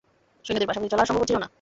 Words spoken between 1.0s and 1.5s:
আর সম্ভব হচ্ছিল না।